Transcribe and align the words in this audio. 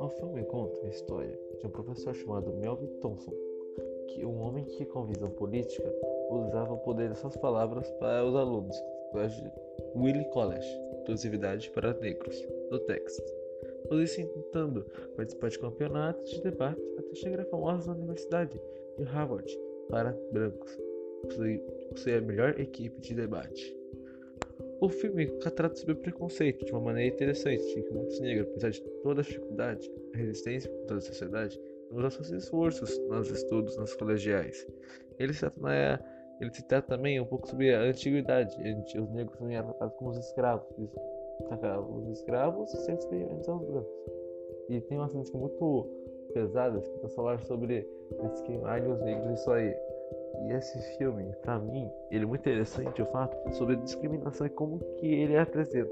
O 0.00 0.08
filme 0.18 0.42
conta 0.44 0.84
a 0.84 0.88
história 0.88 1.38
de 1.60 1.66
um 1.66 1.70
professor 1.70 2.12
chamado 2.16 2.52
Melvin 2.54 2.88
Thompson, 3.00 3.32
que 4.08 4.26
um 4.26 4.40
homem 4.40 4.64
que 4.64 4.84
com 4.86 5.06
visão 5.06 5.30
política 5.30 5.88
usava 6.30 6.72
o 6.72 6.78
poder 6.78 7.10
de 7.10 7.18
suas 7.18 7.36
palavras 7.36 7.88
para 7.92 8.24
os 8.24 8.34
alunos 8.34 8.76
do 9.12 9.20
Willie 10.00 10.28
College, 10.30 10.68
inclusividade 11.02 11.70
para 11.70 11.94
negros, 11.94 12.44
do 12.68 12.80
Texas. 12.80 13.32
Os 13.90 14.16
tentando 14.16 14.84
participar 15.14 15.50
de 15.50 15.58
campeonatos 15.60 16.28
de 16.28 16.42
debate 16.42 16.82
até 16.98 17.14
chegar 17.14 17.44
famosa 17.44 17.92
universidade 17.92 18.60
de 18.96 19.04
Harvard 19.04 19.56
para 19.88 20.18
brancos, 20.32 20.76
possuir 21.90 22.18
a 22.18 22.20
melhor 22.20 22.58
equipe 22.58 23.00
de 23.00 23.14
debate. 23.14 23.77
O 24.80 24.88
filme 24.88 25.26
trata 25.40 25.74
sobre 25.74 25.96
preconceito 25.96 26.64
de 26.64 26.70
uma 26.72 26.80
maneira 26.80 27.12
interessante, 27.12 27.82
que 27.82 27.92
muitos 27.92 28.20
negros, 28.20 28.48
apesar 28.48 28.70
de 28.70 28.80
toda 29.02 29.20
a 29.20 29.24
dificuldade, 29.24 29.90
a 30.14 30.16
resistência 30.16 30.70
contra 30.70 30.98
a 30.98 31.00
sociedade, 31.00 31.60
nos 31.90 32.14
seus 32.14 32.30
esforços 32.30 32.98
nos 33.08 33.28
estudos 33.30 33.76
nas 33.76 33.94
colegiais. 33.94 34.66
Ele 35.18 35.32
se, 35.32 35.40
trata, 35.40 36.04
ele 36.40 36.54
se 36.54 36.62
trata 36.68 36.96
também 36.96 37.18
um 37.20 37.24
pouco 37.24 37.48
sobre 37.48 37.74
a 37.74 37.80
antiguidade, 37.80 38.56
os 39.00 39.10
negros 39.10 39.36
também 39.38 39.56
eram 39.56 39.72
tratados 39.72 39.96
como 39.96 40.10
os 40.10 40.18
escravos, 40.18 40.66
os 40.78 42.08
escravos 42.10 42.70
sendo 42.70 42.98
experimentos 42.98 43.48
aos 43.48 43.64
brancos. 43.64 43.92
E 44.68 44.80
tem 44.82 44.98
uma 44.98 45.08
cena 45.08 45.24
muito 45.34 45.90
pesada 46.32 46.80
que 46.80 47.08
falar 47.08 47.40
sobre 47.44 47.88
discriminar 48.32 48.86
os 48.86 49.00
negros 49.00 49.40
isso 49.40 49.50
aí. 49.50 49.74
E 50.46 50.52
esse 50.52 50.78
filme, 50.96 51.32
para 51.42 51.58
mim, 51.58 51.90
ele 52.10 52.24
é 52.24 52.26
muito 52.26 52.40
interessante 52.40 53.02
o 53.02 53.06
fato 53.06 53.36
sobre 53.54 53.74
a 53.74 53.78
discriminação 53.78 54.46
e 54.46 54.50
como 54.50 54.78
que 54.96 55.06
ele 55.06 55.36
apresenta. 55.36 55.90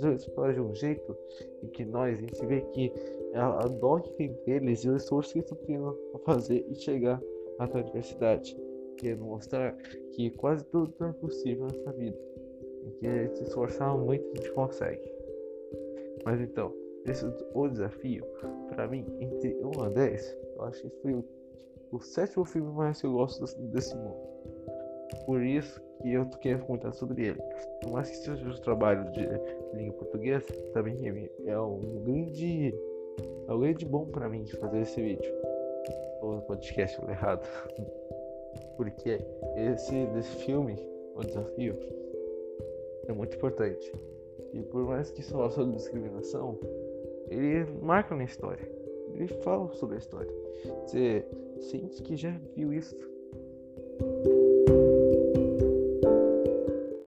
Eles 0.00 0.24
falam 0.26 0.52
de 0.52 0.60
um 0.60 0.74
jeito 0.74 1.16
em 1.62 1.68
que 1.68 1.84
nós, 1.84 2.18
a 2.18 2.20
gente 2.20 2.46
vê 2.46 2.62
que 2.72 2.92
a, 3.34 3.64
a 3.64 3.68
dó 3.68 3.98
que 3.98 4.12
tem 4.14 4.32
deles 4.46 4.84
e 4.84 4.88
o 4.88 4.96
esforço 4.96 5.34
que 5.34 5.40
estão 5.40 5.56
tendo 5.66 5.98
a 6.14 6.18
fazer 6.20 6.64
e 6.68 6.74
chegar 6.74 7.20
até 7.58 7.78
a 7.78 7.82
universidade. 7.82 8.56
Querendo 8.96 9.24
mostrar 9.24 9.76
que 10.12 10.30
quase 10.30 10.64
tudo 10.66 10.94
é 11.04 11.12
possível 11.12 11.66
nessa 11.66 11.92
vida. 11.92 12.16
E 12.84 12.90
que 13.28 13.36
se 13.36 13.42
esforçar 13.44 13.96
muito 13.96 14.24
a 14.24 14.34
gente 14.36 14.52
consegue. 14.52 15.12
Mas 16.24 16.40
então, 16.40 16.72
esse 17.04 17.26
o 17.54 17.68
desafio, 17.68 18.24
para 18.68 18.86
mim, 18.86 19.04
entre 19.20 19.56
1 19.56 19.82
a 19.82 19.88
10, 19.88 20.38
eu 20.56 20.62
acho 20.62 20.82
que 20.82 21.02
foi 21.02 21.14
o 21.14 21.24
o 21.92 22.00
sétimo 22.00 22.44
filme 22.44 22.72
mais 22.72 23.00
que 23.00 23.06
eu 23.06 23.12
gosto 23.12 23.44
desse 23.68 23.94
mundo. 23.94 24.16
Por 25.26 25.42
isso 25.42 25.80
que 26.00 26.12
eu 26.12 26.26
quero 26.40 26.64
comentar 26.64 26.92
sobre 26.94 27.26
ele. 27.26 27.40
Por 27.82 27.92
mais 27.92 28.08
que 28.10 28.16
seja 28.16 28.48
os 28.48 28.58
trabalhos 28.60 29.12
de 29.12 29.28
língua 29.74 29.94
portuguesa, 29.98 30.52
também 30.72 30.96
é 31.44 31.60
um 31.60 32.02
grande, 32.02 32.74
é 33.46 33.52
um 33.52 33.60
grande 33.60 33.84
bom 33.84 34.06
para 34.06 34.28
mim 34.28 34.46
fazer 34.46 34.80
esse 34.80 35.00
vídeo. 35.00 35.32
Ou 36.22 36.40
podcast 36.42 36.98
errado. 37.08 37.46
Porque 38.76 39.18
esse 39.56 40.06
desse 40.06 40.34
filme, 40.44 40.76
o 41.14 41.20
desafio, 41.20 41.76
é 43.06 43.12
muito 43.12 43.36
importante. 43.36 43.92
E 44.54 44.62
por 44.62 44.86
mais 44.86 45.10
que 45.10 45.22
fale 45.22 45.50
sobre 45.50 45.76
discriminação, 45.76 46.58
ele 47.28 47.64
marca 47.82 48.14
na 48.14 48.24
história. 48.24 48.81
Ele 49.14 49.28
fala 49.28 49.72
sobre 49.74 49.96
a 49.96 49.98
história. 49.98 50.32
Você 50.86 51.24
sente 51.60 52.02
que 52.02 52.16
já 52.16 52.30
viu 52.54 52.72
isso. 52.72 53.11